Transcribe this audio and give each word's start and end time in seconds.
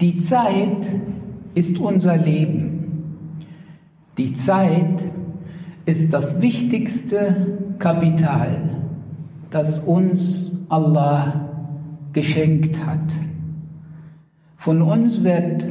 Die 0.00 0.16
Zeit 0.16 0.90
ist 1.54 1.78
unser 1.78 2.16
Leben. 2.16 3.14
Die 4.18 4.32
Zeit 4.32 5.04
ist 5.86 6.12
das 6.12 6.40
wichtigste 6.40 7.58
Kapital, 7.78 8.70
das 9.50 9.78
uns 9.78 10.66
Allah 10.68 11.48
geschenkt 12.12 12.84
hat. 12.84 12.98
Von 14.56 14.82
uns 14.82 15.22
wird 15.22 15.64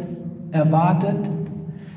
erwartet, 0.51 1.29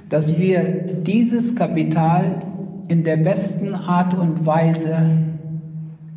dass 0.08 0.36
wir 0.36 0.62
dieses 1.02 1.54
Kapital 1.54 2.43
in 2.88 3.04
der 3.04 3.18
besten 3.18 3.72
Art 3.72 4.14
und 4.14 4.45
Weise 4.45 4.96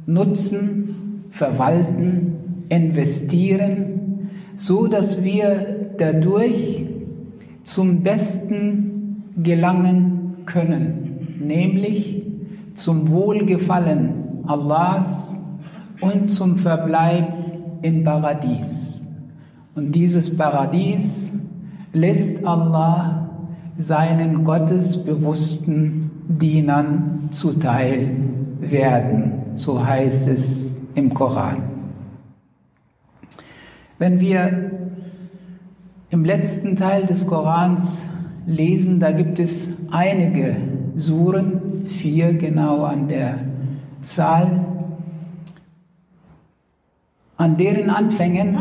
nutzen, 0.07 1.25
verwalten, 1.29 2.33
investieren, 2.69 4.29
so 4.55 4.87
dass 4.87 5.23
wir 5.23 5.78
dadurch 5.99 6.85
zum 7.63 8.01
Besten 8.01 9.23
gelangen 9.37 10.37
können, 10.45 11.37
nämlich 11.39 12.23
zum 12.73 13.09
Wohlgefallen 13.09 14.43
Allahs 14.47 15.35
und 16.01 16.29
zum 16.29 16.57
Verbleib 16.57 17.27
im 17.81 18.03
Paradies. 18.03 19.03
Und 19.75 19.93
dieses 19.93 20.35
Paradies 20.35 21.31
lässt 21.93 22.45
Allah 22.45 23.29
seinen 23.77 24.43
gottesbewussten 24.43 26.11
Dienern 26.27 27.29
zuteil 27.31 28.11
werden. 28.59 29.33
So 29.55 29.85
heißt 29.85 30.27
es 30.27 30.75
im 30.95 31.13
Koran. 31.13 31.63
Wenn 33.97 34.19
wir 34.19 34.88
im 36.11 36.25
letzten 36.25 36.75
Teil 36.75 37.05
des 37.05 37.27
Korans 37.27 38.03
lesen, 38.45 38.99
da 38.99 39.11
gibt 39.11 39.39
es 39.39 39.69
einige 39.91 40.55
Suren, 40.95 41.83
vier 41.85 42.33
genau 42.33 42.83
an 42.83 43.07
der 43.07 43.35
Zahl, 44.01 44.65
an 47.37 47.57
deren 47.57 47.89
Anfängen 47.89 48.57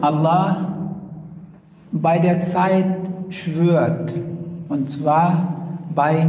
Allah 0.00 0.94
bei 1.92 2.18
der 2.18 2.40
Zeit 2.40 2.96
schwört, 3.30 4.14
und 4.68 4.90
zwar 4.90 5.82
bei 5.94 6.26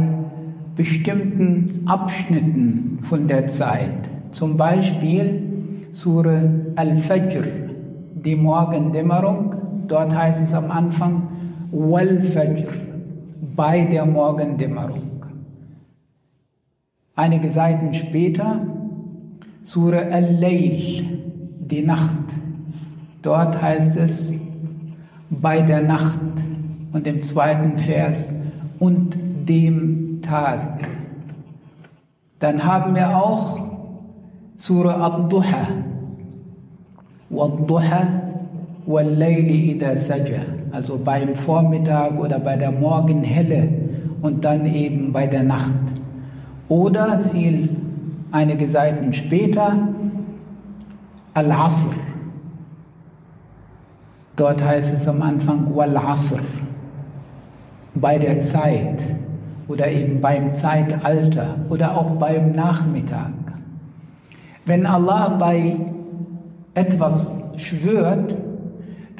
bestimmten 0.76 1.82
Abschnitten 1.86 2.98
von 3.02 3.26
der 3.26 3.46
Zeit. 3.46 4.10
Zum 4.30 4.56
Beispiel 4.56 5.42
Surah 5.90 6.42
Al-Fajr, 6.76 7.44
die 8.14 8.36
Morgendämmerung. 8.36 9.59
Dort 9.90 10.14
heißt 10.14 10.40
es 10.40 10.54
am 10.54 10.70
Anfang 10.70 11.26
Wal-Fajr, 11.72 12.68
bei 13.56 13.84
der 13.86 14.06
Morgendämmerung. 14.06 15.26
Einige 17.16 17.50
Seiten 17.50 17.92
später 17.92 18.60
Surah 19.62 20.12
Al-Layl, 20.12 21.18
die 21.58 21.82
Nacht. 21.82 22.24
Dort 23.22 23.60
heißt 23.60 23.96
es 23.96 24.38
bei 25.28 25.60
der 25.60 25.82
Nacht 25.82 26.20
und 26.92 27.04
im 27.08 27.24
zweiten 27.24 27.76
Vers 27.76 28.32
und 28.78 29.18
dem 29.48 30.22
Tag. 30.22 30.88
Dann 32.38 32.62
haben 32.64 32.94
wir 32.94 33.16
auch 33.16 33.58
Surah 34.54 35.04
Ad-Duha. 35.04 35.66
Wad-Duha. 37.28 38.19
Also 40.72 40.98
beim 41.02 41.34
Vormittag 41.34 42.18
oder 42.18 42.38
bei 42.38 42.56
der 42.56 42.70
Morgenhelle 42.70 43.68
und 44.22 44.44
dann 44.44 44.66
eben 44.66 45.12
bei 45.12 45.26
der 45.26 45.42
Nacht. 45.42 45.74
Oder 46.68 47.18
viel 47.18 47.70
einige 48.32 48.68
Seiten 48.68 49.12
später 49.12 49.76
Al-Asr. 51.34 51.94
Dort 54.36 54.64
heißt 54.64 54.94
es 54.94 55.06
am 55.06 55.20
Anfang 55.22 55.74
Wal-Asr. 55.74 56.40
Bei 57.94 58.18
der 58.18 58.40
Zeit 58.40 59.02
oder 59.68 59.90
eben 59.90 60.20
beim 60.20 60.54
Zeitalter 60.54 61.56
oder 61.68 61.96
auch 61.96 62.12
beim 62.12 62.52
Nachmittag. 62.52 63.32
Wenn 64.64 64.86
Allah 64.86 65.28
bei 65.38 65.76
etwas 66.74 67.36
schwört, 67.56 68.36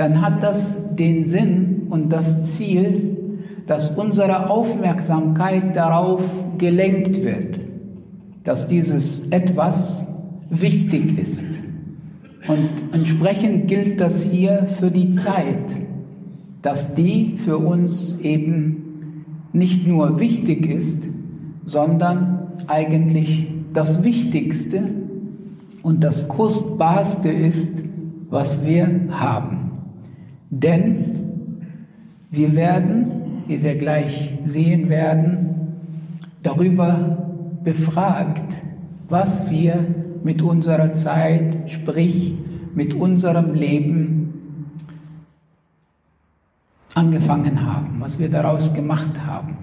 dann 0.00 0.22
hat 0.22 0.42
das 0.42 0.96
den 0.96 1.26
Sinn 1.26 1.88
und 1.90 2.10
das 2.10 2.56
Ziel, 2.56 3.18
dass 3.66 3.90
unsere 3.90 4.48
Aufmerksamkeit 4.48 5.76
darauf 5.76 6.24
gelenkt 6.56 7.22
wird, 7.22 7.60
dass 8.42 8.66
dieses 8.66 9.28
etwas 9.28 10.06
wichtig 10.48 11.18
ist. 11.18 11.44
Und 12.48 12.70
entsprechend 12.92 13.68
gilt 13.68 14.00
das 14.00 14.22
hier 14.22 14.66
für 14.66 14.90
die 14.90 15.10
Zeit, 15.10 15.76
dass 16.62 16.94
die 16.94 17.34
für 17.36 17.58
uns 17.58 18.18
eben 18.20 19.26
nicht 19.52 19.86
nur 19.86 20.18
wichtig 20.18 20.64
ist, 20.64 21.02
sondern 21.64 22.52
eigentlich 22.68 23.48
das 23.74 24.02
Wichtigste 24.02 24.82
und 25.82 26.02
das 26.02 26.26
Kostbarste 26.26 27.28
ist, 27.28 27.82
was 28.30 28.64
wir 28.64 28.88
haben. 29.10 29.69
Denn 30.50 31.62
wir 32.30 32.54
werden, 32.56 33.44
wie 33.46 33.62
wir 33.62 33.76
gleich 33.76 34.32
sehen 34.44 34.88
werden, 34.88 35.50
darüber 36.42 37.18
befragt, 37.62 38.54
was 39.08 39.50
wir 39.50 39.84
mit 40.22 40.42
unserer 40.42 40.92
Zeit, 40.92 41.70
sprich 41.70 42.34
mit 42.74 42.94
unserem 42.94 43.54
Leben 43.54 44.34
angefangen 46.94 47.64
haben, 47.64 47.96
was 48.00 48.18
wir 48.18 48.28
daraus 48.28 48.74
gemacht 48.74 49.24
haben. 49.26 49.56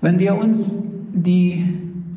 Wenn 0.00 0.18
wir 0.18 0.36
uns 0.36 0.76
die 1.12 1.64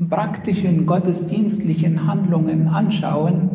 praktischen 0.10 0.86
gottesdienstlichen 0.86 2.08
Handlungen 2.08 2.68
anschauen, 2.68 3.50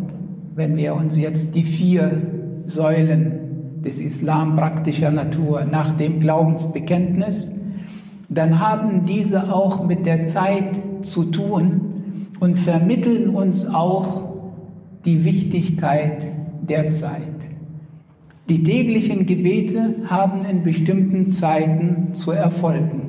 wenn 0.54 0.76
wir 0.76 0.94
uns 0.94 1.16
jetzt 1.16 1.54
die 1.54 1.64
vier 1.64 2.39
Säulen 2.70 3.82
des 3.84 4.00
Islam 4.00 4.56
praktischer 4.56 5.10
Natur 5.10 5.64
nach 5.64 5.96
dem 5.96 6.20
Glaubensbekenntnis, 6.20 7.52
dann 8.28 8.60
haben 8.60 9.04
diese 9.04 9.52
auch 9.52 9.84
mit 9.84 10.06
der 10.06 10.24
Zeit 10.24 10.78
zu 11.02 11.24
tun 11.24 12.28
und 12.38 12.58
vermitteln 12.58 13.30
uns 13.30 13.66
auch 13.66 14.22
die 15.04 15.24
Wichtigkeit 15.24 16.26
der 16.62 16.90
Zeit. 16.90 17.20
Die 18.48 18.62
täglichen 18.62 19.26
Gebete 19.26 19.94
haben 20.06 20.40
in 20.44 20.62
bestimmten 20.62 21.32
Zeiten 21.32 22.14
zu 22.14 22.32
erfolgen. 22.32 23.08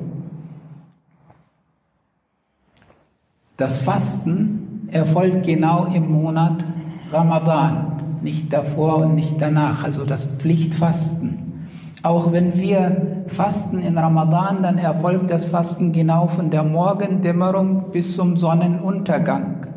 Das 3.57 3.79
Fasten 3.79 4.87
erfolgt 4.91 5.45
genau 5.45 5.85
im 5.85 6.11
Monat 6.11 6.65
Ramadan, 7.11 7.90
nicht 8.23 8.51
davor 8.53 8.97
und 8.97 9.15
nicht 9.15 9.39
danach, 9.39 9.83
also 9.83 10.05
das 10.05 10.25
Pflichtfasten. 10.25 11.67
Auch 12.03 12.31
wenn 12.31 12.57
wir 12.57 13.23
fasten 13.27 13.79
in 13.79 13.97
Ramadan, 13.97 14.63
dann 14.63 14.77
erfolgt 14.77 15.29
das 15.29 15.45
Fasten 15.45 15.91
genau 15.91 16.27
von 16.27 16.49
der 16.49 16.63
Morgendämmerung 16.63 17.91
bis 17.91 18.15
zum 18.15 18.37
Sonnenuntergang. 18.37 19.67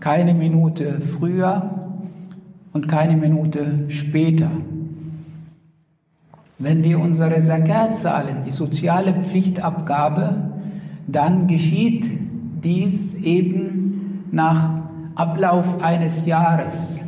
Keine 0.00 0.34
Minute 0.34 1.00
früher 1.00 1.70
und 2.72 2.88
keine 2.88 3.16
Minute 3.16 3.84
später. 3.88 4.50
Wenn 6.58 6.82
wir 6.82 7.00
unsere 7.00 7.40
Zakat 7.40 7.94
zahlen, 7.94 8.38
die 8.44 8.50
soziale 8.50 9.14
Pflichtabgabe, 9.14 10.50
dann 11.06 11.46
geschieht 11.46 12.10
dies 12.62 13.14
eben 13.14 14.26
nach 14.30 14.80
Ablauf 15.14 15.82
eines 15.82 16.26
Jahres, 16.26 17.00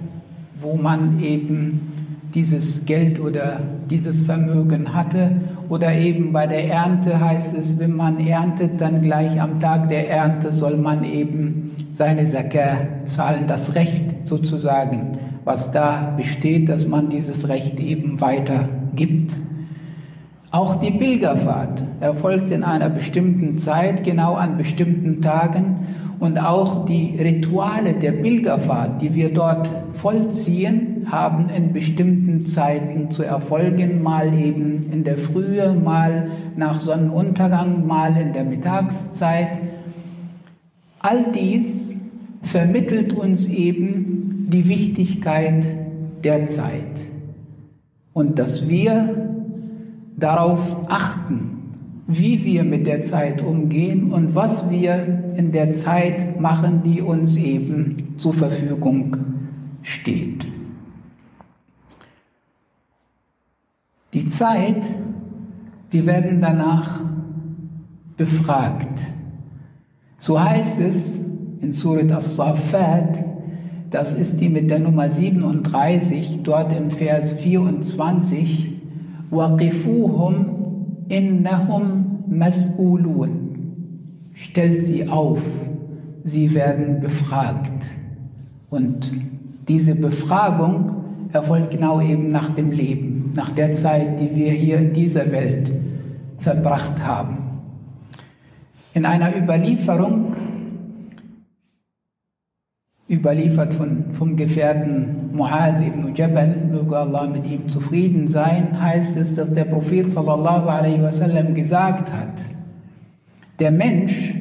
wo 0.62 0.76
man 0.76 1.20
eben 1.20 1.92
dieses 2.34 2.84
Geld 2.86 3.20
oder 3.20 3.60
dieses 3.90 4.22
Vermögen 4.22 4.94
hatte. 4.94 5.30
Oder 5.68 5.94
eben 5.94 6.32
bei 6.32 6.46
der 6.46 6.68
Ernte 6.68 7.20
heißt 7.20 7.56
es, 7.56 7.78
wenn 7.78 7.94
man 7.94 8.18
erntet, 8.18 8.80
dann 8.80 9.02
gleich 9.02 9.40
am 9.40 9.60
Tag 9.60 9.88
der 9.88 10.10
Ernte 10.10 10.52
soll 10.52 10.76
man 10.76 11.04
eben 11.04 11.72
seine 11.92 12.24
Zakat 12.24 13.08
zahlen, 13.08 13.46
das 13.46 13.74
Recht 13.74 14.26
sozusagen, 14.26 15.18
was 15.44 15.70
da 15.70 16.14
besteht, 16.16 16.68
dass 16.68 16.86
man 16.86 17.08
dieses 17.08 17.48
Recht 17.48 17.80
eben 17.80 18.20
weiter 18.20 18.68
gibt. 18.94 19.34
Auch 20.50 20.76
die 20.76 20.90
Pilgerfahrt 20.90 21.82
erfolgt 22.00 22.50
in 22.50 22.62
einer 22.62 22.90
bestimmten 22.90 23.56
Zeit, 23.56 24.04
genau 24.04 24.34
an 24.34 24.58
bestimmten 24.58 25.20
Tagen. 25.20 25.86
Und 26.22 26.38
auch 26.38 26.84
die 26.84 27.16
Rituale 27.18 27.94
der 27.94 28.12
Pilgerfahrt, 28.12 29.02
die 29.02 29.12
wir 29.16 29.34
dort 29.34 29.68
vollziehen, 29.90 31.08
haben 31.10 31.48
in 31.48 31.72
bestimmten 31.72 32.46
Zeiten 32.46 33.10
zu 33.10 33.24
erfolgen, 33.24 34.04
mal 34.04 34.32
eben 34.32 34.84
in 34.92 35.02
der 35.02 35.18
Frühe, 35.18 35.72
mal 35.72 36.30
nach 36.54 36.78
Sonnenuntergang, 36.78 37.88
mal 37.88 38.16
in 38.16 38.32
der 38.32 38.44
Mittagszeit. 38.44 39.48
All 41.00 41.32
dies 41.34 42.00
vermittelt 42.42 43.14
uns 43.14 43.48
eben 43.48 44.46
die 44.48 44.68
Wichtigkeit 44.68 45.66
der 46.22 46.44
Zeit 46.44 47.00
und 48.12 48.38
dass 48.38 48.68
wir 48.68 49.28
darauf 50.16 50.88
achten, 50.88 51.58
wie 52.06 52.44
wir 52.44 52.62
mit 52.62 52.86
der 52.86 53.02
Zeit 53.02 53.42
umgehen 53.42 54.12
und 54.12 54.36
was 54.36 54.70
wir 54.70 55.21
in 55.35 55.51
der 55.51 55.71
Zeit 55.71 56.39
machen, 56.39 56.81
die 56.83 57.01
uns 57.01 57.35
eben 57.37 57.95
zur 58.17 58.33
Verfügung 58.33 59.17
steht. 59.81 60.47
Die 64.13 64.25
Zeit, 64.25 64.85
wir 65.91 66.05
werden 66.05 66.41
danach 66.41 67.01
befragt. 68.15 69.09
So 70.17 70.41
heißt 70.41 70.81
es 70.81 71.19
in 71.61 71.71
Surat 71.71 72.11
As-Safat, 72.11 73.23
das 73.89 74.13
ist 74.13 74.41
die 74.41 74.49
mit 74.49 74.69
der 74.69 74.79
Nummer 74.79 75.09
37, 75.09 76.39
dort 76.43 76.75
im 76.75 76.91
Vers 76.91 77.33
24, 77.33 78.73
وَقِفُوهُمْ 79.31 80.45
إِنَّهُمْ 81.09 81.83
مَسْئُولُونَ 82.27 83.40
Stellt 84.34 84.84
sie 84.84 85.08
auf, 85.08 85.42
sie 86.24 86.54
werden 86.54 87.00
befragt. 87.00 87.90
Und 88.70 89.12
diese 89.68 89.94
Befragung 89.94 90.92
erfolgt 91.32 91.70
genau 91.70 92.00
eben 92.00 92.28
nach 92.28 92.50
dem 92.50 92.70
Leben, 92.70 93.32
nach 93.36 93.50
der 93.50 93.72
Zeit, 93.72 94.20
die 94.20 94.34
wir 94.34 94.52
hier 94.52 94.78
in 94.78 94.92
dieser 94.92 95.30
Welt 95.30 95.72
verbracht 96.38 97.04
haben. 97.06 97.38
In 98.94 99.06
einer 99.06 99.34
Überlieferung 99.36 100.36
überliefert 103.08 103.74
von, 103.74 104.12
vom 104.12 104.36
Gefährten 104.36 105.30
Muaz 105.32 105.80
ibn 105.80 106.14
Jabal, 106.14 106.56
möge 106.70 106.96
Allah 106.96 107.26
mit 107.26 107.46
ihm 107.46 107.68
zufrieden 107.68 108.26
sein, 108.26 108.80
heißt 108.80 109.16
es, 109.18 109.34
dass 109.34 109.52
der 109.52 109.64
Prophet 109.64 110.10
sallallahu 110.10 110.68
alaihi 110.68 111.02
wasallam 111.02 111.54
gesagt 111.54 112.12
hat, 112.12 112.44
der 113.62 113.70
Mensch 113.70 114.34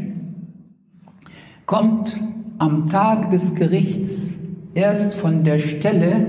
kommt 1.67 2.19
am 2.57 2.85
Tag 2.85 3.29
des 3.29 3.53
Gerichts 3.53 4.35
erst 4.73 5.13
von 5.13 5.43
der 5.43 5.59
Stelle, 5.59 6.25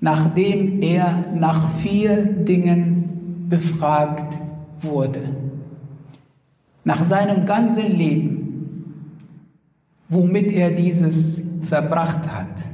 nachdem 0.00 0.82
er 0.82 1.26
nach 1.32 1.70
vier 1.76 2.24
Dingen 2.24 3.46
befragt 3.48 4.36
wurde. 4.80 5.20
Nach 6.82 7.04
seinem 7.04 7.46
ganzen 7.46 7.86
Leben 7.86 8.40
womit 10.08 10.50
er 10.50 10.72
dieses 10.72 11.40
verbracht 11.62 12.34
hat. 12.34 12.64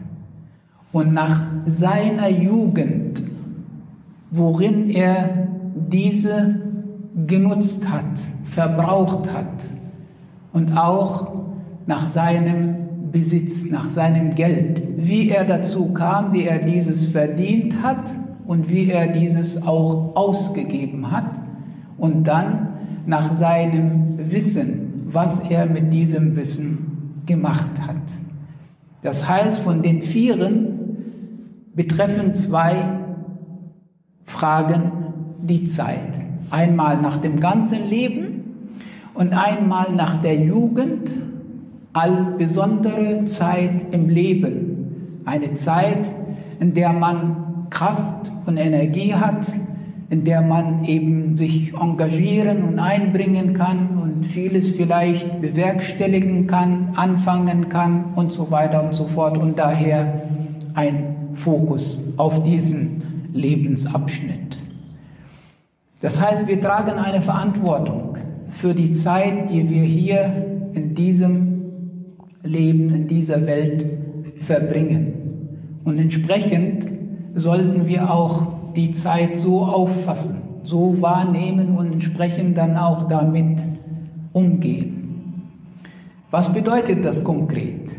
Und 0.90 1.12
nach 1.12 1.42
seiner 1.66 2.30
Jugend, 2.30 3.22
worin 4.30 4.88
er 4.88 5.48
diese 5.74 6.69
genutzt 7.26 7.90
hat, 7.90 8.20
verbraucht 8.44 9.32
hat. 9.32 9.64
Und 10.52 10.76
auch 10.76 11.32
nach 11.86 12.06
seinem 12.06 13.10
Besitz, 13.10 13.68
nach 13.68 13.90
seinem 13.90 14.34
Geld, 14.34 14.82
wie 14.96 15.30
er 15.30 15.44
dazu 15.44 15.92
kam, 15.92 16.32
wie 16.32 16.44
er 16.44 16.60
dieses 16.60 17.06
verdient 17.06 17.82
hat 17.82 18.10
und 18.46 18.70
wie 18.70 18.90
er 18.90 19.08
dieses 19.08 19.62
auch 19.62 20.14
ausgegeben 20.14 21.10
hat. 21.10 21.40
Und 21.98 22.24
dann 22.24 22.68
nach 23.06 23.32
seinem 23.32 24.30
Wissen, 24.30 25.04
was 25.06 25.40
er 25.50 25.66
mit 25.66 25.92
diesem 25.92 26.36
Wissen 26.36 27.22
gemacht 27.26 27.70
hat. 27.86 27.96
Das 29.02 29.28
heißt, 29.28 29.60
von 29.60 29.82
den 29.82 30.02
Vieren 30.02 30.80
betreffen 31.74 32.34
zwei 32.34 32.74
Fragen 34.24 34.92
die 35.42 35.64
Zeit. 35.64 36.29
Einmal 36.50 37.00
nach 37.00 37.17
dem 37.19 37.38
ganzen 37.38 37.88
Leben 37.88 38.41
und 39.14 39.32
einmal 39.32 39.93
nach 39.93 40.20
der 40.20 40.37
Jugend 40.37 41.11
als 41.93 42.37
besondere 42.37 43.25
Zeit 43.26 43.87
im 43.93 44.08
Leben. 44.08 45.23
Eine 45.25 45.55
Zeit, 45.55 46.11
in 46.61 46.75
der 46.75 46.93
man 46.93 47.67
Kraft 47.70 48.32
und 48.47 48.56
Energie 48.56 49.14
hat, 49.14 49.52
in 50.11 50.25
der 50.25 50.43
man 50.43 50.85
eben 50.85 51.37
sich 51.37 51.73
engagieren 51.75 52.64
und 52.64 52.79
einbringen 52.81 53.55
kann 53.55 53.99
und 54.02 54.26
vieles 54.26 54.70
vielleicht 54.70 55.41
bewerkstelligen 55.41 56.49
kann, 56.49 56.91
anfangen 56.97 57.69
kann 57.69 58.06
und 58.17 58.32
so 58.32 58.50
weiter 58.50 58.82
und 58.82 58.94
so 58.94 59.06
fort. 59.06 59.38
Und 59.38 59.58
daher 59.58 60.23
ein 60.75 61.17
Fokus 61.35 62.02
auf 62.17 62.43
diesen 62.43 63.02
Lebensabschnitt. 63.32 64.59
Das 66.00 66.20
heißt, 66.20 66.49
wir 66.49 66.61
tragen 66.61 66.99
eine 66.99 67.20
Verantwortung 67.20 68.17
für 68.49 68.75
die 68.75 68.93
Zeit, 68.93 69.52
die 69.52 69.69
wir 69.69 69.82
hier 69.82 70.47
in 70.73 70.94
diesem 70.94 71.64
Leben, 72.43 72.88
in 72.94 73.06
dieser 73.06 73.47
Welt 73.47 73.87
verbringen. 74.41 75.81
Und 75.85 75.99
entsprechend 75.99 76.87
sollten 77.35 77.87
wir 77.87 78.12
auch 78.12 78.55
die 78.75 78.91
Zeit 78.93 79.37
so 79.37 79.64
auffassen, 79.64 80.38
so 80.62 81.00
wahrnehmen 81.02 81.76
und 81.76 81.93
entsprechend 81.93 82.56
dann 82.56 82.76
auch 82.76 83.05
damit 83.08 83.61
umgehen. 84.32 85.00
Was 86.31 86.52
bedeutet 86.52 87.05
das 87.05 87.25
konkret? 87.25 87.97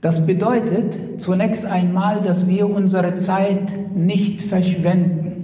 Das 0.00 0.26
bedeutet 0.26 1.20
zunächst 1.20 1.64
einmal, 1.64 2.20
dass 2.20 2.46
wir 2.46 2.68
unsere 2.70 3.14
Zeit 3.14 3.72
nicht 3.96 4.42
verschwenden, 4.42 5.35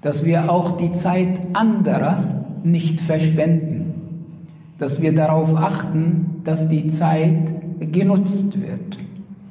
dass 0.00 0.24
wir 0.24 0.50
auch 0.50 0.76
die 0.76 0.92
Zeit 0.92 1.40
anderer 1.52 2.44
nicht 2.62 3.00
verschwenden, 3.00 4.36
dass 4.78 5.02
wir 5.02 5.14
darauf 5.14 5.56
achten, 5.56 6.40
dass 6.44 6.68
die 6.68 6.88
Zeit 6.88 7.54
genutzt 7.92 8.60
wird 8.60 8.98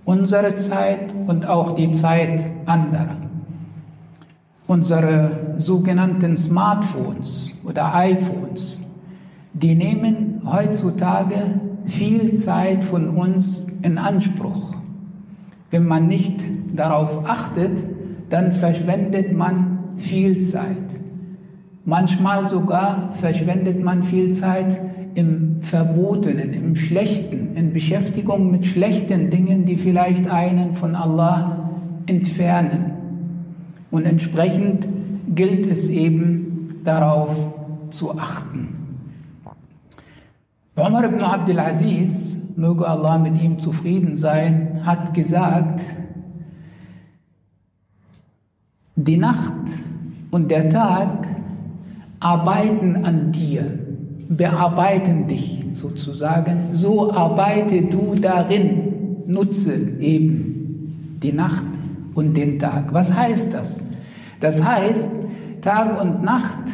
unsere 0.10 0.56
Zeit 0.56 1.14
und 1.28 1.48
auch 1.48 1.74
die 1.74 1.92
Zeit 1.92 2.42
anderer. 2.66 3.18
Unsere 4.66 5.54
sogenannten 5.60 6.36
Smartphones 6.36 7.52
oder 7.64 7.94
iPhones, 7.94 8.80
die 9.54 9.76
nehmen 9.76 10.42
heutzutage 10.52 11.60
viel 11.86 12.34
Zeit 12.34 12.84
von 12.84 13.10
uns 13.10 13.68
in 13.84 14.00
Anspruch. 14.00 14.74
Wenn 15.70 15.86
man 15.86 16.08
nicht 16.08 16.42
darauf 16.74 17.30
achtet, 17.30 17.86
dann 18.32 18.52
verschwendet 18.52 19.32
man 19.32 19.69
viel 20.02 20.40
Zeit. 20.40 21.00
Manchmal 21.86 22.46
sogar 22.46 23.14
verschwendet 23.14 23.84
man 23.84 24.04
viel 24.04 24.32
Zeit 24.32 24.80
im 25.16 25.62
Verbotenen, 25.62 26.54
im 26.54 26.76
Schlechten, 26.76 27.56
in 27.56 27.74
Beschäftigung 27.74 28.52
mit 28.52 28.66
schlechten 28.66 29.30
Dingen, 29.30 29.66
die 29.66 29.78
vielleicht 29.78 30.30
einen 30.30 30.76
von 30.76 30.96
Allah 30.96 31.70
entfernen. 32.06 32.94
Und 33.92 34.06
entsprechend 34.06 34.88
gilt 35.34 35.66
es 35.66 35.88
eben 35.88 36.82
darauf 36.84 37.36
zu 37.90 38.18
achten. 38.18 38.76
Umar 40.76 41.04
ibn 41.04 41.22
Abdul 41.22 41.60
Aziz, 41.60 42.38
möge 42.56 42.88
Allah 42.88 43.18
mit 43.18 43.42
ihm 43.42 43.60
zufrieden 43.60 44.16
sein, 44.16 44.82
hat 44.86 45.14
gesagt, 45.14 45.82
die 48.96 49.18
Nacht 49.18 49.52
und 50.32 50.52
der 50.52 50.70
Tag 50.70 51.28
arbeiten 52.20 53.06
an 53.06 53.32
dir 53.32 53.80
bearbeiten 54.30 55.28
dich 55.28 55.66
sozusagen. 55.74 56.68
So 56.72 57.12
arbeite 57.12 57.84
du 57.84 58.16
darin, 58.16 59.24
nutze 59.26 59.74
eben 60.00 61.16
die 61.22 61.34
Nacht 61.34 61.66
und 62.14 62.36
den 62.36 62.60
Tag. 62.60 62.94
Was 62.94 63.14
heißt 63.14 63.54
das? 63.54 63.82
Das 64.40 64.64
heißt, 64.64 65.10
Tag 65.62 66.00
und 66.02 66.24
Nacht 66.24 66.70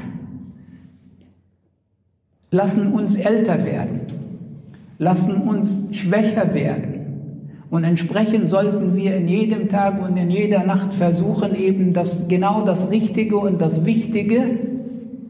lassen 2.51 2.91
uns 2.93 3.15
älter 3.15 3.65
werden, 3.65 4.01
lassen 4.97 5.41
uns 5.41 5.87
schwächer 5.91 6.53
werden 6.53 6.94
Und 7.69 7.83
entsprechend 7.83 8.47
sollten 8.47 8.95
wir 8.95 9.15
in 9.15 9.27
jedem 9.27 9.69
Tag 9.69 10.01
und 10.01 10.17
in 10.17 10.29
jeder 10.29 10.63
Nacht 10.63 10.93
versuchen, 10.93 11.55
eben 11.55 11.91
das, 11.91 12.27
genau 12.27 12.63
das 12.63 12.89
Richtige 12.91 13.37
und 13.37 13.61
das 13.61 13.85
Wichtige 13.85 14.59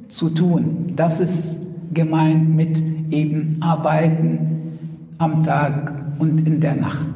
zu 0.10 0.30
tun. 0.30 0.94
Das 0.96 1.20
ist 1.20 1.58
gemeint 1.94 2.54
mit 2.56 2.82
eben 3.12 3.58
Arbeiten 3.62 4.78
am 5.18 5.44
Tag 5.44 5.94
und 6.20 6.46
in 6.46 6.60
der 6.60 6.76
Nacht. 6.76 7.08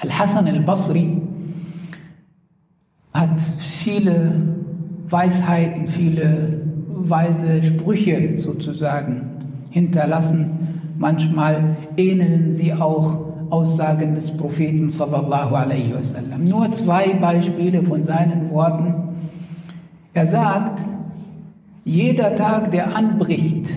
Al-Hassan 0.00 0.48
al-Basri 0.48 1.22
hat 3.12 3.40
viele 3.40 4.32
Weisheiten, 5.08 5.86
viele 5.86 6.60
weise 6.88 7.62
Sprüche 7.62 8.36
sozusagen 8.36 9.26
hinterlassen. 9.70 10.50
Manchmal 10.98 11.76
ähneln 11.96 12.52
sie 12.52 12.72
auch 12.72 13.33
Aussagen 13.54 14.16
des 14.16 14.36
Propheten 14.36 14.88
sallallahu 14.88 15.54
alaihi 15.54 15.94
wasallam. 15.94 16.42
Nur 16.42 16.72
zwei 16.72 17.14
Beispiele 17.14 17.84
von 17.84 18.02
seinen 18.02 18.50
Worten. 18.50 18.94
Er 20.12 20.26
sagt, 20.26 20.82
jeder 21.84 22.34
Tag, 22.34 22.72
der 22.72 22.96
anbricht, 22.96 23.76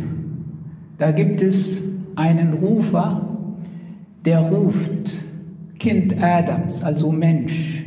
da 0.98 1.12
gibt 1.12 1.44
es 1.44 1.78
einen 2.16 2.54
Rufer, 2.54 3.22
der 4.26 4.40
ruft, 4.40 5.14
Kind 5.78 6.16
Adams, 6.24 6.84
also 6.84 7.12
Mensch. 7.12 7.84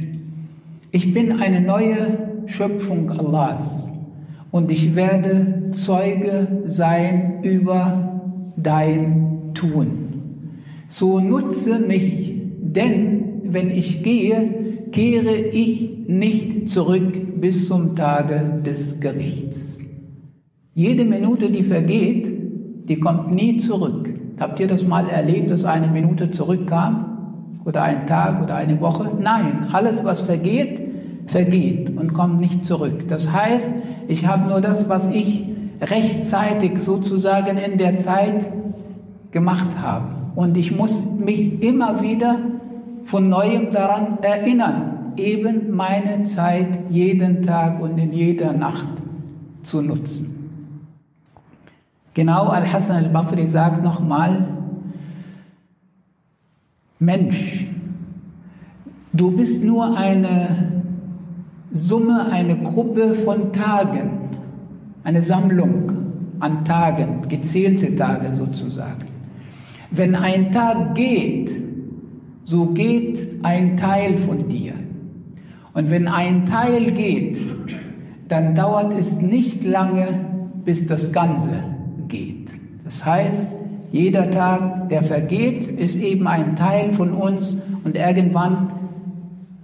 Ich 0.92 1.12
bin 1.12 1.40
eine 1.40 1.60
neue 1.60 2.18
Schöpfung 2.46 3.10
Allahs 3.10 3.90
und 4.52 4.70
ich 4.70 4.94
werde 4.94 5.70
Zeuge 5.72 6.62
sein 6.66 7.42
über 7.42 8.20
dein 8.56 9.50
Tun. 9.54 9.99
So 10.92 11.20
nutze 11.20 11.78
mich, 11.78 12.34
denn 12.60 13.42
wenn 13.44 13.70
ich 13.70 14.02
gehe, 14.02 14.88
kehre 14.90 15.36
ich 15.36 16.08
nicht 16.08 16.68
zurück 16.68 17.40
bis 17.40 17.68
zum 17.68 17.94
Tage 17.94 18.60
des 18.66 18.98
Gerichts. 18.98 19.80
Jede 20.74 21.04
Minute, 21.04 21.48
die 21.48 21.62
vergeht, 21.62 22.28
die 22.88 22.98
kommt 22.98 23.32
nie 23.32 23.58
zurück. 23.58 24.12
Habt 24.40 24.58
ihr 24.58 24.66
das 24.66 24.84
mal 24.84 25.08
erlebt, 25.08 25.52
dass 25.52 25.64
eine 25.64 25.86
Minute 25.86 26.32
zurückkam? 26.32 27.60
Oder 27.64 27.82
ein 27.82 28.08
Tag 28.08 28.42
oder 28.42 28.56
eine 28.56 28.80
Woche? 28.80 29.12
Nein, 29.16 29.68
alles, 29.70 30.04
was 30.04 30.22
vergeht, 30.22 30.82
vergeht 31.26 31.96
und 31.96 32.14
kommt 32.14 32.40
nicht 32.40 32.64
zurück. 32.64 33.06
Das 33.06 33.32
heißt, 33.32 33.70
ich 34.08 34.26
habe 34.26 34.48
nur 34.48 34.60
das, 34.60 34.88
was 34.88 35.08
ich 35.14 35.44
rechtzeitig 35.80 36.80
sozusagen 36.80 37.58
in 37.58 37.78
der 37.78 37.94
Zeit 37.94 38.50
gemacht 39.30 39.80
habe. 39.80 40.19
Und 40.34 40.56
ich 40.56 40.76
muss 40.76 41.04
mich 41.04 41.62
immer 41.62 42.02
wieder 42.02 42.38
von 43.04 43.28
neuem 43.28 43.70
daran 43.70 44.18
erinnern, 44.22 45.12
eben 45.16 45.74
meine 45.74 46.24
Zeit 46.24 46.90
jeden 46.90 47.42
Tag 47.42 47.80
und 47.80 47.98
in 47.98 48.12
jeder 48.12 48.52
Nacht 48.52 48.88
zu 49.62 49.82
nutzen. 49.82 50.40
Genau 52.14 52.48
Al-Hassan 52.48 53.04
al-Basri 53.04 53.46
sagt 53.46 53.82
nochmal, 53.82 54.46
Mensch, 56.98 57.66
du 59.12 59.30
bist 59.30 59.64
nur 59.64 59.96
eine 59.96 60.82
Summe, 61.72 62.26
eine 62.30 62.58
Gruppe 62.58 63.14
von 63.14 63.52
Tagen, 63.52 64.10
eine 65.04 65.22
Sammlung 65.22 65.92
an 66.40 66.64
Tagen, 66.64 67.28
gezählte 67.28 67.94
Tage 67.94 68.34
sozusagen. 68.34 69.06
Wenn 69.90 70.14
ein 70.14 70.52
Tag 70.52 70.94
geht, 70.94 71.50
so 72.42 72.66
geht 72.66 73.26
ein 73.42 73.76
Teil 73.76 74.18
von 74.18 74.48
dir. 74.48 74.72
Und 75.74 75.90
wenn 75.90 76.08
ein 76.08 76.46
Teil 76.46 76.92
geht, 76.92 77.40
dann 78.28 78.54
dauert 78.54 78.92
es 78.98 79.20
nicht 79.20 79.64
lange, 79.64 80.06
bis 80.64 80.86
das 80.86 81.12
Ganze 81.12 81.50
geht. 82.08 82.52
Das 82.84 83.04
heißt, 83.04 83.52
jeder 83.92 84.30
Tag, 84.30 84.88
der 84.88 85.02
vergeht, 85.02 85.66
ist 85.66 85.96
eben 85.96 86.28
ein 86.28 86.54
Teil 86.54 86.92
von 86.92 87.12
uns 87.12 87.56
und 87.82 87.96
irgendwann 87.96 88.72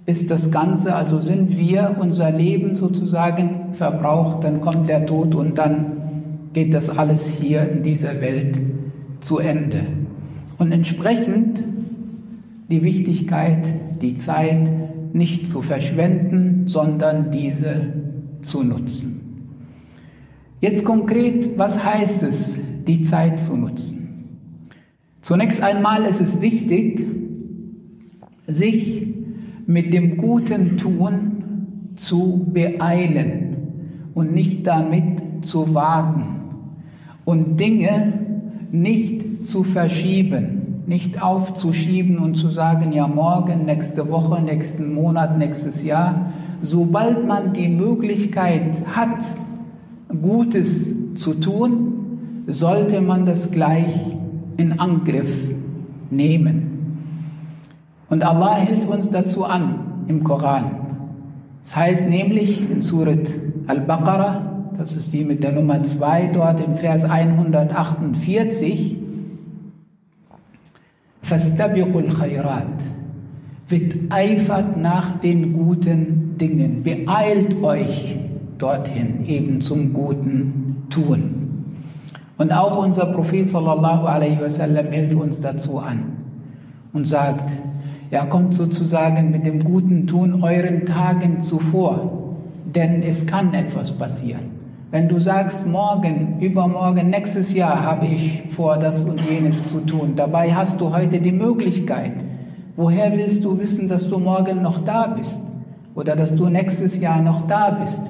ist 0.06 0.30
das 0.30 0.50
Ganze, 0.50 0.94
also 0.94 1.20
sind 1.20 1.58
wir, 1.58 1.96
unser 2.00 2.30
Leben 2.30 2.74
sozusagen 2.74 3.72
verbraucht, 3.72 4.44
dann 4.44 4.60
kommt 4.60 4.88
der 4.88 5.06
Tod 5.06 5.34
und 5.34 5.58
dann 5.58 6.50
geht 6.52 6.74
das 6.74 6.88
alles 6.88 7.28
hier 7.28 7.68
in 7.68 7.82
dieser 7.82 8.20
Welt 8.20 8.58
zu 9.20 9.38
Ende. 9.38 9.82
Und 10.58 10.72
entsprechend 10.72 11.62
die 12.70 12.82
Wichtigkeit, 12.82 13.66
die 14.00 14.14
Zeit 14.14 14.70
nicht 15.12 15.48
zu 15.48 15.62
verschwenden, 15.62 16.64
sondern 16.66 17.30
diese 17.30 17.92
zu 18.42 18.62
nutzen. 18.62 19.20
Jetzt 20.60 20.84
konkret, 20.84 21.58
was 21.58 21.84
heißt 21.84 22.22
es, 22.22 22.58
die 22.86 23.02
Zeit 23.02 23.40
zu 23.40 23.56
nutzen? 23.56 24.06
Zunächst 25.20 25.62
einmal 25.62 26.04
ist 26.06 26.20
es 26.20 26.40
wichtig, 26.40 27.06
sich 28.46 29.06
mit 29.66 29.92
dem 29.92 30.16
guten 30.16 30.76
Tun 30.76 31.92
zu 31.96 32.46
beeilen 32.52 33.56
und 34.14 34.32
nicht 34.32 34.66
damit 34.66 35.44
zu 35.44 35.74
warten 35.74 36.36
und 37.24 37.58
Dinge 37.58 38.25
nicht 38.82 39.46
zu 39.46 39.62
verschieben, 39.62 40.82
nicht 40.86 41.22
aufzuschieben 41.22 42.18
und 42.18 42.36
zu 42.36 42.50
sagen, 42.50 42.92
ja 42.92 43.08
morgen, 43.08 43.64
nächste 43.64 44.08
Woche, 44.10 44.40
nächsten 44.40 44.94
Monat, 44.94 45.38
nächstes 45.38 45.82
Jahr. 45.82 46.32
Sobald 46.62 47.26
man 47.26 47.52
die 47.52 47.68
Möglichkeit 47.68 48.82
hat, 48.94 49.24
Gutes 50.22 50.92
zu 51.14 51.34
tun, 51.34 52.44
sollte 52.46 53.00
man 53.00 53.26
das 53.26 53.50
gleich 53.50 54.16
in 54.56 54.78
Angriff 54.78 55.50
nehmen. 56.10 56.66
Und 58.08 58.22
Allah 58.22 58.54
hält 58.54 58.88
uns 58.88 59.10
dazu 59.10 59.44
an 59.44 60.04
im 60.06 60.22
Koran. 60.22 60.70
Das 61.62 61.76
heißt 61.76 62.08
nämlich 62.08 62.70
in 62.70 62.80
Surat 62.80 63.28
Al-Baqarah, 63.66 64.55
das 64.78 64.96
ist 64.96 65.12
die 65.12 65.24
mit 65.24 65.42
der 65.42 65.52
Nummer 65.52 65.82
2 65.82 66.30
dort 66.32 66.60
im 66.60 66.76
Vers 66.76 67.04
148, 67.04 68.96
Fastabiqul 71.22 72.08
khairat, 72.08 72.66
wird 73.68 73.94
eifert 74.10 74.76
nach 74.76 75.18
den 75.18 75.52
guten 75.52 76.36
Dingen, 76.38 76.82
beeilt 76.82 77.62
euch 77.62 78.16
dorthin, 78.58 79.26
eben 79.26 79.60
zum 79.60 79.92
guten 79.92 80.86
Tun. 80.90 81.64
Und 82.38 82.52
auch 82.52 82.78
unser 82.78 83.06
Prophet 83.06 83.48
sallallahu 83.48 84.06
alaihi 84.06 84.40
wasallam 84.40 84.86
hält 84.92 85.14
uns 85.14 85.40
dazu 85.40 85.78
an 85.78 86.04
und 86.92 87.06
sagt, 87.06 87.50
ja, 88.10 88.24
kommt 88.26 88.54
sozusagen 88.54 89.30
mit 89.30 89.46
dem 89.46 89.64
guten 89.64 90.06
Tun 90.06 90.44
euren 90.44 90.86
Tagen 90.86 91.40
zuvor, 91.40 92.34
denn 92.66 93.02
es 93.02 93.26
kann 93.26 93.52
etwas 93.52 93.90
passieren. 93.90 94.55
Wenn 94.90 95.08
du 95.08 95.18
sagst, 95.18 95.66
morgen, 95.66 96.38
übermorgen, 96.40 97.10
nächstes 97.10 97.52
Jahr 97.52 97.82
habe 97.82 98.06
ich 98.06 98.44
vor, 98.50 98.76
das 98.76 99.02
und 99.02 99.20
jenes 99.20 99.66
zu 99.66 99.80
tun, 99.80 100.12
dabei 100.14 100.54
hast 100.54 100.80
du 100.80 100.94
heute 100.94 101.20
die 101.20 101.32
Möglichkeit. 101.32 102.12
Woher 102.76 103.16
willst 103.16 103.44
du 103.44 103.58
wissen, 103.58 103.88
dass 103.88 104.08
du 104.08 104.18
morgen 104.18 104.62
noch 104.62 104.80
da 104.80 105.08
bist 105.08 105.40
oder 105.94 106.14
dass 106.14 106.34
du 106.34 106.48
nächstes 106.48 106.98
Jahr 106.98 107.20
noch 107.20 107.46
da 107.48 107.70
bist? 107.70 108.02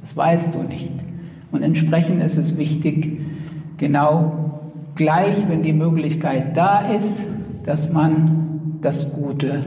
Das 0.00 0.16
weißt 0.16 0.54
du 0.54 0.62
nicht. 0.62 0.92
Und 1.50 1.62
entsprechend 1.62 2.22
ist 2.22 2.36
es 2.36 2.56
wichtig, 2.56 3.20
genau 3.76 4.60
gleich, 4.94 5.48
wenn 5.48 5.62
die 5.62 5.72
Möglichkeit 5.72 6.56
da 6.56 6.90
ist, 6.90 7.26
dass 7.64 7.92
man 7.92 8.78
das 8.80 9.12
Gute 9.12 9.64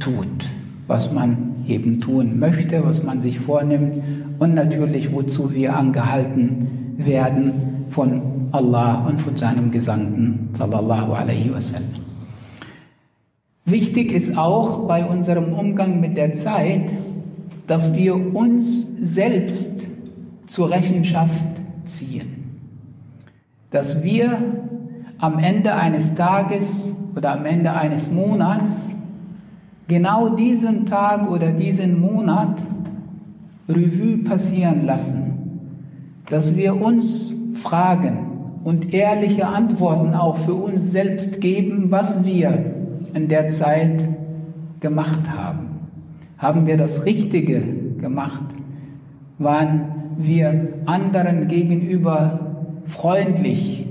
tut, 0.00 0.48
was 0.86 1.12
man 1.12 1.64
eben 1.66 1.98
tun 1.98 2.38
möchte, 2.38 2.84
was 2.84 3.02
man 3.02 3.20
sich 3.20 3.40
vornimmt 3.40 4.00
und 4.38 4.54
natürlich 4.54 5.12
wozu 5.12 5.52
wir 5.54 5.76
angehalten 5.76 6.94
werden 6.98 7.86
von 7.88 8.20
Allah 8.52 9.06
und 9.06 9.20
von 9.20 9.36
seinem 9.36 9.70
Gesandten 9.70 10.50
sallallahu 10.52 11.12
alaihi 11.12 11.52
wasallam. 11.52 12.04
Wichtig 13.64 14.12
ist 14.12 14.36
auch 14.36 14.86
bei 14.86 15.04
unserem 15.04 15.54
Umgang 15.54 16.00
mit 16.00 16.16
der 16.16 16.32
Zeit, 16.34 16.92
dass 17.66 17.94
wir 17.94 18.14
uns 18.34 18.86
selbst 19.00 19.70
zur 20.46 20.70
Rechenschaft 20.70 21.44
ziehen, 21.86 22.60
dass 23.70 24.04
wir 24.04 24.38
am 25.18 25.38
Ende 25.38 25.74
eines 25.74 26.14
Tages 26.14 26.92
oder 27.16 27.32
am 27.32 27.46
Ende 27.46 27.72
eines 27.72 28.10
Monats 28.10 28.94
genau 29.88 30.30
diesen 30.30 30.86
Tag 30.86 31.30
oder 31.30 31.52
diesen 31.52 32.00
Monat 32.00 32.62
Revue 33.68 34.18
passieren 34.18 34.84
lassen, 34.84 35.32
dass 36.28 36.56
wir 36.56 36.80
uns 36.80 37.32
fragen 37.54 38.18
und 38.64 38.92
ehrliche 38.92 39.46
Antworten 39.46 40.14
auch 40.14 40.36
für 40.36 40.54
uns 40.54 40.90
selbst 40.90 41.40
geben, 41.40 41.90
was 41.90 42.24
wir 42.24 42.74
in 43.14 43.28
der 43.28 43.48
Zeit 43.48 44.08
gemacht 44.80 45.20
haben. 45.34 45.68
Haben 46.38 46.66
wir 46.66 46.76
das 46.76 47.04
Richtige 47.04 47.62
gemacht? 47.98 48.42
Waren 49.38 50.14
wir 50.16 50.68
anderen 50.86 51.48
gegenüber 51.48 52.40
freundlich 52.86 53.86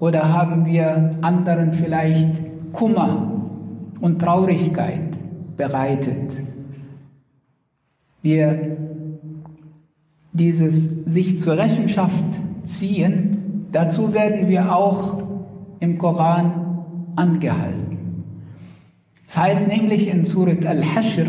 oder 0.00 0.32
haben 0.32 0.64
wir 0.66 1.16
anderen 1.22 1.72
vielleicht 1.72 2.28
Kummer 2.72 3.32
und 4.00 4.20
Traurigkeit 4.20 5.18
bereitet? 5.57 6.39
Wir 8.21 8.77
dieses 10.33 11.05
sich 11.05 11.39
zur 11.39 11.57
Rechenschaft 11.57 12.23
ziehen, 12.63 13.67
dazu 13.71 14.13
werden 14.13 14.47
wir 14.47 14.75
auch 14.75 15.21
im 15.79 15.97
Koran 15.97 16.85
angehalten. 17.15 17.97
Es 19.25 19.33
das 19.33 19.43
heißt 19.43 19.67
nämlich 19.67 20.07
in 20.07 20.25
Surat 20.25 20.65
Al-Hashr, 20.65 21.27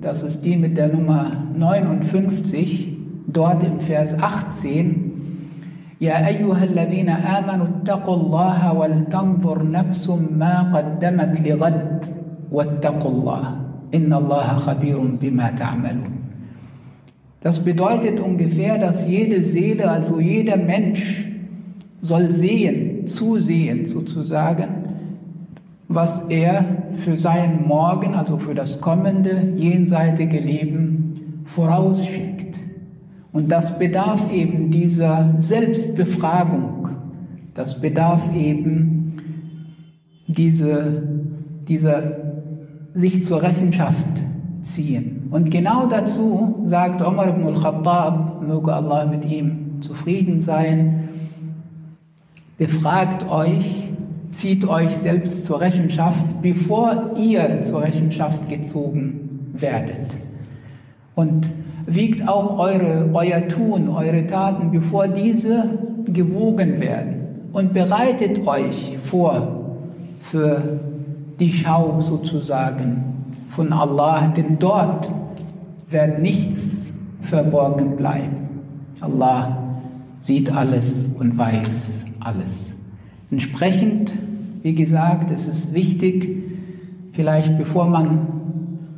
das 0.00 0.22
ist 0.22 0.42
die 0.42 0.56
mit 0.56 0.76
der 0.76 0.88
Nummer 0.88 1.44
59, 1.56 2.96
dort 3.26 3.62
im 3.64 3.80
Vers 3.80 4.14
18, 4.18 5.14
يا 6.00 6.26
أيها 6.28 6.64
الذين 6.64 7.08
آمنوا 7.08 7.66
اتقوا 7.66 8.16
الله 8.16 8.72
ولتنظر 8.72 9.70
نفس 9.70 10.10
ما 10.10 10.54
قدمت 10.74 11.40
لغد 11.40 12.04
واتقوا 12.52 13.10
الله 13.10 13.56
إن 13.94 14.12
الله 14.12 14.56
خبير 14.56 14.98
بما 15.20 15.50
تعملون 15.50 16.14
Das 17.40 17.58
bedeutet 17.62 18.20
ungefähr, 18.20 18.78
dass 18.78 19.06
jede 19.06 19.42
Seele, 19.42 19.90
also 19.90 20.18
jeder 20.18 20.56
Mensch, 20.56 21.26
soll 22.00 22.30
sehen, 22.30 23.06
zusehen 23.06 23.84
sozusagen, 23.84 24.68
was 25.88 26.24
er 26.30 26.64
für 26.96 27.18
seinen 27.18 27.66
Morgen, 27.68 28.14
also 28.14 28.38
für 28.38 28.54
das 28.54 28.80
kommende, 28.80 29.52
jenseitige 29.56 30.40
Leben 30.40 31.42
vorausschickt. 31.44 32.56
Und 33.32 33.50
das 33.52 33.78
bedarf 33.78 34.32
eben 34.32 34.70
dieser 34.70 35.34
Selbstbefragung. 35.36 36.88
Das 37.52 37.80
bedarf 37.80 38.34
eben 38.34 39.16
diese, 40.26 41.02
dieser 41.68 42.27
sich 42.93 43.23
zur 43.23 43.41
Rechenschaft 43.41 44.05
ziehen. 44.61 45.27
Und 45.31 45.51
genau 45.51 45.87
dazu 45.87 46.63
sagt 46.65 47.01
Umar 47.01 47.29
ibn 47.29 47.45
al-Khattab, 47.45 48.41
möge 48.41 48.73
Allah 48.73 49.05
mit 49.05 49.25
ihm 49.25 49.81
zufrieden 49.81 50.41
sein, 50.41 51.09
befragt 52.57 53.29
euch, 53.29 53.87
zieht 54.31 54.67
euch 54.67 54.95
selbst 54.95 55.45
zur 55.45 55.61
Rechenschaft, 55.61 56.41
bevor 56.41 57.13
ihr 57.17 57.63
zur 57.63 57.81
Rechenschaft 57.81 58.49
gezogen 58.49 59.51
werdet. 59.53 60.17
Und 61.15 61.49
wiegt 61.85 62.27
auch 62.27 62.59
eure, 62.59 63.09
euer 63.13 63.47
Tun, 63.47 63.89
eure 63.89 64.25
Taten, 64.27 64.71
bevor 64.71 65.07
diese 65.07 65.65
gewogen 66.05 66.79
werden. 66.79 67.15
Und 67.51 67.73
bereitet 67.73 68.45
euch 68.45 68.97
vor 69.01 69.65
für 70.19 70.79
die 71.39 71.51
Schau 71.51 72.01
sozusagen 72.01 73.03
von 73.49 73.73
Allah, 73.73 74.27
denn 74.27 74.59
dort 74.59 75.09
wird 75.89 76.21
nichts 76.21 76.93
verborgen 77.21 77.95
bleiben. 77.95 78.49
Allah 79.01 79.57
sieht 80.21 80.51
alles 80.51 81.07
und 81.17 81.37
weiß 81.37 82.05
alles. 82.19 82.75
Entsprechend, 83.31 84.17
wie 84.63 84.75
gesagt, 84.75 85.31
es 85.31 85.45
ist 85.45 85.73
wichtig, 85.73 86.43
vielleicht 87.13 87.57
bevor 87.57 87.87
man 87.87 88.27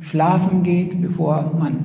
schlafen 0.00 0.62
geht, 0.62 1.00
bevor 1.00 1.52
man 1.58 1.84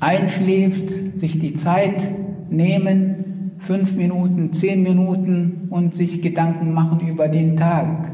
einschläft, 0.00 1.18
sich 1.18 1.38
die 1.38 1.54
Zeit 1.54 2.08
nehmen, 2.50 3.52
fünf 3.58 3.94
Minuten, 3.94 4.52
zehn 4.52 4.82
Minuten 4.82 5.68
und 5.70 5.94
sich 5.94 6.22
Gedanken 6.22 6.72
machen 6.72 7.06
über 7.06 7.28
den 7.28 7.56
Tag. 7.56 8.12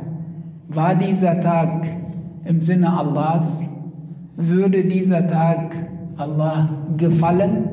War 0.75 0.95
dieser 0.95 1.39
Tag 1.39 1.87
im 2.47 2.63
Sinne 2.63 2.97
Allahs? 2.97 3.69
Würde 4.37 4.85
dieser 4.85 5.27
Tag 5.27 5.75
Allah 6.17 6.71
gefallen? 6.97 7.69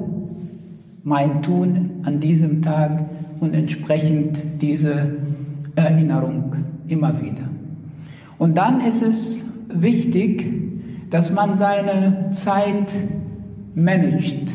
Mein 1.03 1.41
Tun 1.41 2.01
an 2.03 2.19
diesem 2.19 2.61
Tag 2.61 3.05
und 3.39 3.53
entsprechend 3.53 4.41
diese 4.61 5.15
Erinnerung 5.75 6.55
immer 6.89 7.21
wieder. 7.21 7.47
Und 8.37 8.57
dann 8.57 8.81
ist 8.81 9.01
es 9.01 9.45
wichtig, 9.73 10.51
dass 11.09 11.31
man 11.31 11.55
seine 11.55 12.31
Zeit 12.31 12.93
managt, 13.75 14.53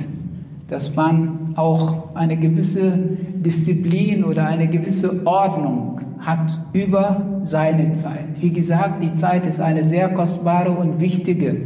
dass 0.69 0.95
man 0.95 1.55
auch 1.57 2.15
eine 2.15 2.37
gewisse 2.37 2.93
Disziplin 3.37 4.23
oder 4.23 4.47
eine 4.47 4.69
gewisse 4.69 5.27
Ordnung 5.27 6.01
hat 6.27 6.59
über 6.73 7.23
seine 7.43 7.93
Zeit. 7.93 8.41
Wie 8.41 8.51
gesagt, 8.51 9.03
die 9.03 9.13
Zeit 9.13 9.47
ist 9.47 9.61
eine 9.61 9.85
sehr 9.85 10.09
kostbare 10.11 10.71
und 10.71 11.01
wichtige 11.01 11.57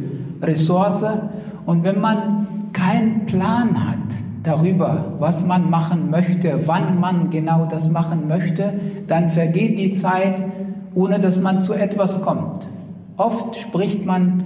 Ressource 0.42 1.04
und 1.66 1.84
wenn 1.84 2.00
man 2.00 2.46
keinen 2.72 3.26
Plan 3.26 3.88
hat 3.88 3.98
darüber, 4.42 5.14
was 5.18 5.44
man 5.44 5.68
machen 5.70 6.10
möchte, 6.10 6.66
wann 6.66 7.00
man 7.00 7.30
genau 7.30 7.66
das 7.66 7.90
machen 7.90 8.28
möchte, 8.28 8.74
dann 9.06 9.28
vergeht 9.28 9.78
die 9.78 9.92
Zeit, 9.92 10.44
ohne 10.94 11.20
dass 11.20 11.38
man 11.38 11.60
zu 11.60 11.74
etwas 11.74 12.22
kommt. 12.22 12.66
Oft 13.16 13.56
spricht 13.56 14.06
man 14.06 14.44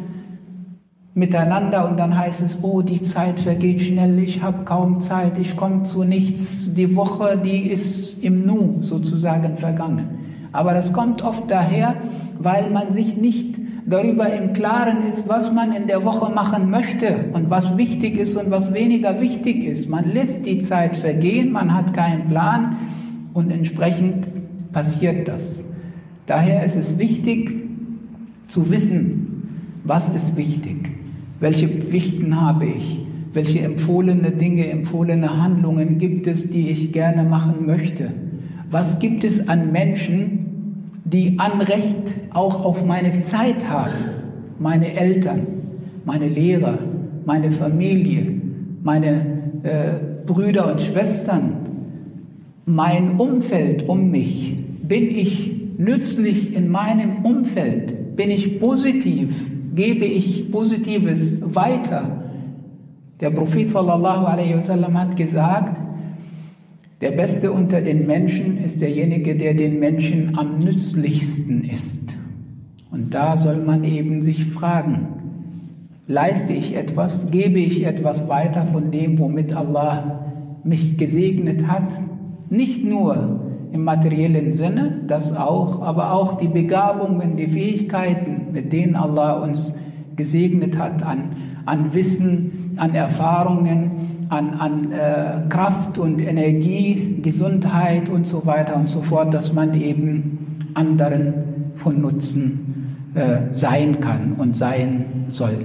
miteinander 1.15 1.89
und 1.89 1.99
dann 1.99 2.17
heißt 2.17 2.43
es, 2.43 2.59
oh, 2.63 2.81
die 2.81 3.01
Zeit 3.01 3.39
vergeht 3.41 3.83
schnell, 3.83 4.19
ich 4.19 4.43
habe 4.43 4.65
kaum 4.65 5.01
Zeit, 5.01 5.39
ich 5.39 5.57
komme 5.57 5.83
zu 5.83 6.05
nichts. 6.05 6.73
Die 6.73 6.97
Woche, 6.97 7.39
die 7.43 7.69
ist 7.69 8.23
im 8.23 8.47
Nu 8.47 8.79
sozusagen 8.81 9.57
vergangen. 9.59 10.19
Aber 10.53 10.73
das 10.73 10.93
kommt 10.93 11.23
oft 11.23 11.51
daher, 11.51 11.97
weil 12.39 12.71
man 12.71 12.93
sich 12.93 13.17
nicht 13.17 13.57
darüber 13.85 14.33
im 14.33 14.53
Klaren 14.53 15.07
ist, 15.07 15.29
was 15.29 15.53
man 15.53 15.73
in 15.73 15.87
der 15.87 16.05
Woche 16.05 16.33
machen 16.33 16.71
möchte 16.71 17.27
und 17.33 17.51
was 17.51 17.77
wichtig 17.77 18.17
ist 18.17 18.37
und 18.37 18.51
was 18.51 18.73
weniger 18.73 19.21
wichtig 19.21 19.65
ist. 19.65 19.89
Man 19.89 20.11
lässt 20.11 20.47
die 20.47 20.59
Zeit 20.59 20.97
vergehen, 20.97 21.53
man 21.53 21.75
hat 21.75 21.93
keinen 21.93 22.29
Plan 22.29 22.77
und 23.35 23.51
entsprechend 23.51 24.29
passiert 24.73 25.29
das. 25.29 25.65
Daher 26.27 26.65
ist 26.65 26.77
es 26.77 26.99
wichtig 26.99 27.51
zu 28.47 28.71
wissen, 28.71 29.81
was 29.85 30.09
ist 30.09 30.37
wichtig. 30.37 31.02
Welche 31.43 31.67
Pflichten 31.67 32.41
habe 32.41 32.67
ich? 32.67 33.01
Welche 33.33 33.63
empfohlene 33.63 34.31
Dinge, 34.31 34.69
empfohlene 34.69 35.43
Handlungen 35.43 35.99
gibt 35.99 36.29
es, 36.29 36.49
die 36.49 36.69
ich 36.69 36.93
gerne 36.93 37.25
machen 37.25 37.67
möchte? 37.67 38.13
Was 38.71 39.01
gibt 39.01 39.25
es 39.25 39.49
an 39.49 39.73
Menschen, 39.73 40.93
die 41.05 41.41
Anrecht 41.41 42.15
auch 42.31 42.65
auf 42.65 42.87
meine 42.87 43.19
Zeit 43.19 43.69
haben? 43.69 43.93
Meine 44.61 44.97
Eltern, 44.97 45.41
meine 46.05 46.29
Lehrer, 46.29 46.79
meine 47.27 47.51
Familie, 47.51 48.41
meine 48.85 49.27
äh, 49.65 50.25
Brüder 50.25 50.71
und 50.71 50.81
Schwestern, 50.81 51.55
mein 52.67 53.17
Umfeld 53.17 53.89
um 53.89 54.13
mich. 54.13 54.55
Bin 54.87 55.11
ich 55.11 55.53
nützlich 55.77 56.55
in 56.55 56.71
meinem 56.71 57.25
Umfeld? 57.25 58.15
Bin 58.15 58.31
ich 58.31 58.61
positiv? 58.61 59.52
Gebe 59.75 60.05
ich 60.05 60.51
Positives 60.51 61.43
weiter. 61.55 62.25
Der 63.21 63.31
Prophet 63.31 63.71
sallallahu 63.71 64.27
alaihi 64.27 64.57
wasallam 64.57 64.99
hat 64.99 65.17
gesagt, 65.17 65.81
der 67.01 67.13
Beste 67.13 67.51
unter 67.51 67.81
den 67.81 68.07
Menschen 68.07 68.59
ist 68.59 68.81
derjenige, 68.81 69.35
der 69.35 69.55
den 69.55 69.79
Menschen 69.81 70.39
am 70.39 70.59
nützlichsten 70.59 71.65
ist. 71.65 72.17
Und 72.91 73.15
da 73.15 73.37
soll 73.37 73.57
man 73.57 73.83
eben 73.85 74.23
sich 74.23 74.47
fragen, 74.47 75.09
leiste 76.07 76.53
ich 76.53 76.77
etwas, 76.77 77.31
gebe 77.31 77.59
ich 77.59 77.85
etwas 77.85 78.29
weiter 78.29 78.67
von 78.67 78.91
dem, 78.91 79.19
womit 79.19 79.55
Allah 79.55 80.27
mich 80.63 80.99
gesegnet 80.99 81.67
hat? 81.69 81.95
Nicht 82.51 82.85
nur 82.85 83.41
im 83.73 83.85
materiellen 83.85 84.53
Sinne, 84.53 85.01
das 85.07 85.35
auch, 85.35 85.81
aber 85.81 86.13
auch 86.13 86.37
die 86.37 86.49
Begabungen, 86.49 87.37
die 87.37 87.49
Fähigkeiten, 87.49 88.42
mit 88.53 88.73
denen 88.73 88.97
Allah 88.97 89.35
uns 89.35 89.73
gesegnet 90.17 90.79
hat 90.79 91.03
an, 91.03 91.31
an 91.65 91.95
Wissen, 91.95 92.75
an 92.77 92.95
Erfahrungen, 92.95 94.27
an, 94.29 94.55
an 94.55 94.93
äh, 94.93 95.49
Kraft 95.49 95.99
und 95.99 96.21
Energie, 96.21 97.19
Gesundheit 97.23 98.09
und 98.09 98.27
so 98.27 98.47
weiter 98.47 98.77
und 98.77 98.89
so 98.89 99.03
fort, 99.03 99.35
dass 99.35 99.53
man 99.53 99.81
eben 99.81 100.59
anderen 100.75 101.35
von 101.77 102.01
Nutzen 102.01 103.09
äh, 103.15 103.53
sein 103.55 104.01
kann 104.01 104.35
und 104.39 104.57
sein 104.57 105.05
soll. 105.29 105.59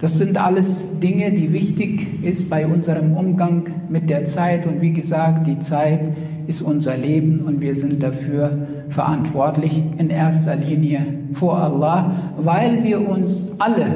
Das 0.00 0.16
sind 0.16 0.42
alles 0.42 0.84
Dinge, 1.02 1.32
die 1.32 1.52
wichtig 1.52 2.22
ist 2.22 2.48
bei 2.48 2.66
unserem 2.66 3.14
Umgang 3.14 3.68
mit 3.88 4.08
der 4.08 4.24
Zeit. 4.24 4.64
Und 4.64 4.80
wie 4.80 4.92
gesagt, 4.92 5.46
die 5.46 5.58
Zeit 5.58 6.00
ist 6.46 6.62
unser 6.62 6.96
Leben 6.96 7.40
und 7.40 7.60
wir 7.60 7.74
sind 7.74 8.02
dafür 8.02 8.68
verantwortlich 8.88 9.82
in 9.98 10.10
erster 10.10 10.56
Linie 10.56 11.00
vor 11.32 11.58
Allah, 11.58 12.10
weil 12.38 12.84
wir 12.84 13.08
uns 13.08 13.48
alle 13.58 13.86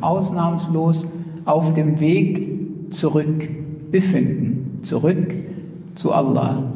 ausnahmslos 0.00 1.06
auf 1.44 1.72
dem 1.74 1.98
Weg 2.00 2.92
zurück 2.92 3.48
befinden, 3.90 4.80
zurück 4.82 5.34
zu 5.94 6.12
Allah. 6.12 6.67